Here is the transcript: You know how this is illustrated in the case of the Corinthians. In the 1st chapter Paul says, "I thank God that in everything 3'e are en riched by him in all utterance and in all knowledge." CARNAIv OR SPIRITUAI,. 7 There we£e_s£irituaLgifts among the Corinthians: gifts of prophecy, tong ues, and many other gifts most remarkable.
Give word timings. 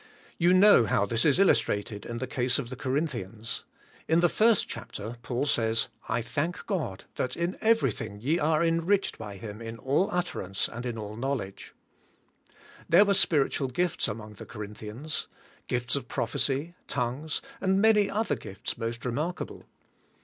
You 0.39 0.51
know 0.51 0.87
how 0.87 1.05
this 1.05 1.23
is 1.25 1.37
illustrated 1.37 2.07
in 2.07 2.17
the 2.17 2.25
case 2.25 2.57
of 2.57 2.71
the 2.71 2.75
Corinthians. 2.75 3.65
In 4.07 4.19
the 4.21 4.29
1st 4.29 4.65
chapter 4.67 5.17
Paul 5.21 5.45
says, 5.45 5.89
"I 6.09 6.23
thank 6.23 6.65
God 6.65 7.03
that 7.17 7.37
in 7.37 7.55
everything 7.61 8.19
3'e 8.19 8.41
are 8.41 8.63
en 8.63 8.81
riched 8.81 9.19
by 9.19 9.35
him 9.37 9.61
in 9.61 9.77
all 9.77 10.09
utterance 10.11 10.67
and 10.67 10.87
in 10.87 10.97
all 10.97 11.15
knowledge." 11.17 11.75
CARNAIv 12.91 13.09
OR 13.09 13.13
SPIRITUAI,. 13.13 13.49
7 13.51 13.67
There 13.69 13.85
we£e_s£irituaLgifts 13.85 14.07
among 14.07 14.33
the 14.33 14.45
Corinthians: 14.47 15.27
gifts 15.67 15.95
of 15.95 16.07
prophecy, 16.07 16.73
tong 16.87 17.21
ues, 17.25 17.39
and 17.61 17.79
many 17.79 18.09
other 18.09 18.35
gifts 18.35 18.79
most 18.79 19.05
remarkable. 19.05 19.65